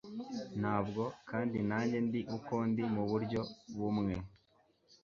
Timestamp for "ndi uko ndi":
2.07-2.83